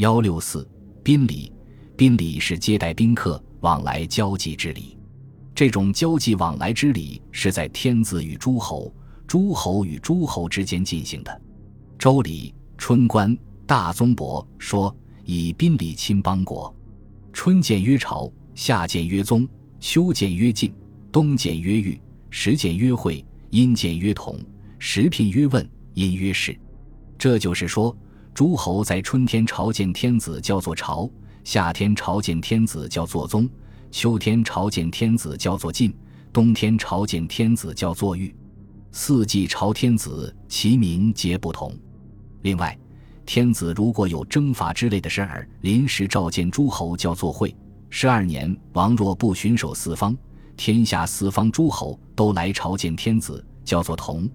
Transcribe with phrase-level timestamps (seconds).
[0.00, 0.66] 幺六四
[1.02, 1.52] 宾礼，
[1.94, 4.96] 宾礼是接待宾客、往来交际之礼。
[5.54, 8.90] 这种交际往来之礼是在天子与诸侯、
[9.26, 11.42] 诸侯与诸侯之间进行的。
[11.98, 13.36] 周礼春官
[13.66, 16.74] 大宗伯说：“以宾礼亲邦国。
[17.30, 19.46] 春见曰朝，夏见曰宗，
[19.80, 20.72] 秋见曰晋，
[21.12, 24.34] 冬见曰豫，时见曰会，阴见曰同，
[24.78, 26.58] 时聘曰问，因曰事。”
[27.18, 27.94] 这就是说。
[28.40, 31.06] 诸侯在春天朝见天子叫做朝，
[31.44, 33.46] 夏天朝见天子叫做宗，
[33.90, 35.94] 秋天朝见天子叫做晋，
[36.32, 38.34] 冬天朝见天子叫做豫。
[38.92, 41.78] 四季朝天子，其名皆不同。
[42.40, 42.74] 另外，
[43.26, 47.54] 天子如果有征伐之类的事儿，临时召见诸侯叫做会。
[47.90, 50.16] 十二年，王若不巡守四方，
[50.56, 54.26] 天下四方诸侯都来朝见天子，叫做同。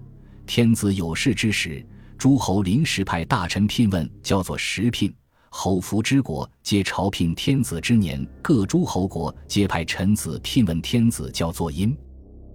[0.46, 1.84] 天子有事之时。
[2.18, 5.10] 诸侯临时派大臣聘问，叫做时聘；
[5.50, 11.96] 侯服之国皆朝聘天子之年，各诸侯国皆派臣子聘问天子，叫做殷。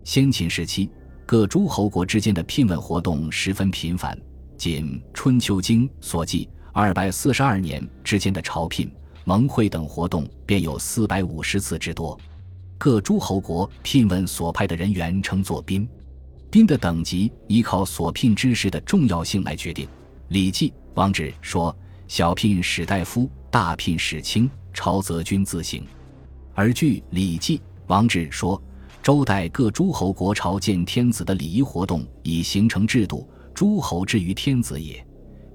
[0.04, 0.90] 先秦时期，
[1.28, 4.18] 各诸侯国之间的聘问活动十分频繁。
[4.58, 8.92] 仅《春秋经》所记二百四十二年之间的朝聘、
[9.26, 12.20] 盟会等活动，便有四百五十次之多。
[12.80, 15.88] 各诸侯国聘问所派的人员，称作宾。
[16.52, 19.86] 宾的等级依靠所聘之事的重要性来决定。
[20.28, 21.74] 《礼记·王制》说
[22.10, 25.86] ：“小聘史大夫，大聘史卿，朝则君自行。”
[26.54, 27.58] 而据《礼记·
[27.88, 28.62] 王制》说，
[29.02, 35.02] 周代各诸侯国朝见天子的礼仪活动已形成制度，诸侯之于天子也。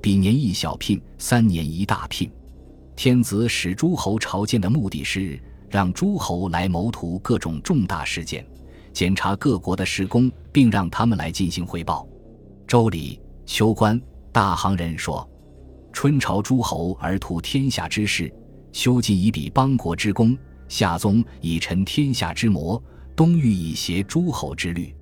[0.00, 2.30] 比年一小聘，三年一大聘。
[2.96, 8.46] 天子使诸侯朝见的目的是让诸侯来谋图各种重大事件。
[8.96, 12.08] 检查各国的施工，并让他们来进行汇报。
[12.66, 14.00] 周礼秋官
[14.32, 15.28] 大行人说
[15.92, 18.32] ：“春朝诸侯而图天下之事，
[18.72, 20.34] 秋季以比邦国之功，
[20.66, 22.82] 夏宗以陈天下之模，
[23.14, 24.96] 冬欲以协诸侯之虑。”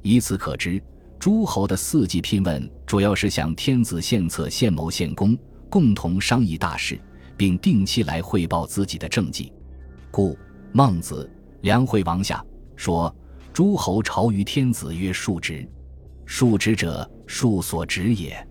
[0.00, 0.82] 以此可知，
[1.18, 5.36] 诸侯的四季聘问主要是向天子献策、献谋、献功，
[5.68, 6.98] 共同商议大事，
[7.36, 9.52] 并定期来汇报自己的政绩。
[10.10, 10.34] 故
[10.72, 12.38] 孟子《梁惠王下》
[12.74, 13.14] 说。
[13.54, 15.64] 诸侯朝于天子曰庶职，
[16.26, 18.44] 庶职者，庶所职也。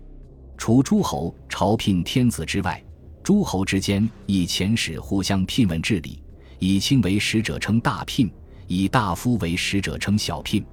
[0.56, 2.82] 除诸侯朝聘天子之外，
[3.22, 6.22] 诸侯之间以遣使互相聘问治理，
[6.58, 8.32] 以卿为使者称大聘，
[8.66, 10.64] 以大夫为使者称小聘。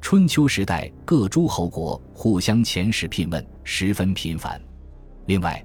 [0.00, 4.58] 春秋时代各诸侯国互相遣使聘问十分频繁。
[5.26, 5.62] 另外，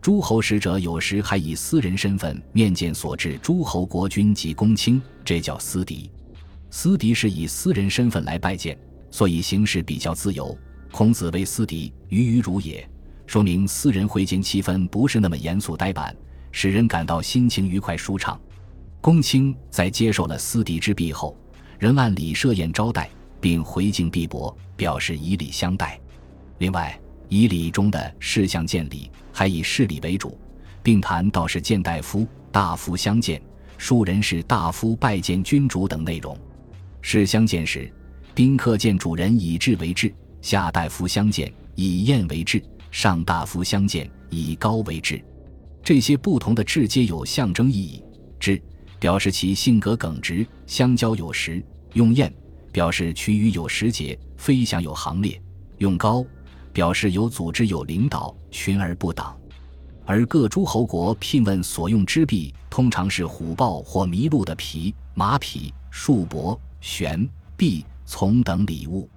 [0.00, 6.10] 诸侯使者有时还以私人身份面见所至诸侯国君及公卿，这叫私敌。
[6.74, 8.76] 私敌是以私人身份来拜见，
[9.10, 10.56] 所以行事比较自由。
[10.90, 12.88] 孔子为私敌，于于如也，
[13.26, 16.16] 说明私人会见气氛不是那么严肃呆板，
[16.50, 18.40] 使人感到心情愉快舒畅。
[19.02, 21.36] 公卿在接受了私敌之币后，
[21.78, 26.00] 仍按礼设宴招待，并回敬毕帛，表示以礼相待。
[26.56, 30.38] 另外，以礼中的事项见礼，还以事礼为主，
[30.82, 33.42] 并谈到是见大夫、大夫相见，
[33.76, 36.34] 庶人是大夫拜见君主等内容。
[37.02, 37.92] 是相见时，
[38.32, 40.08] 宾客见主人以质为质；
[40.40, 42.58] 下大夫相见以宴为质；
[42.90, 45.22] 上大夫相见以高为质。
[45.82, 48.02] 这些不同的质皆有象征意义。
[48.38, 48.62] 质
[49.00, 51.60] 表示其性格耿直，相交有时；
[51.94, 52.32] 用宴
[52.70, 55.34] 表示趋于有时节，飞翔有行列；
[55.78, 56.24] 用高
[56.72, 59.36] 表示有组织有领导，群而不党。
[60.06, 66.56] 而各诸侯国聘问所用之币，通常是虎豹或麋鹿的皮、马匹、树帛。
[66.82, 69.08] 玄、璧、从等礼物。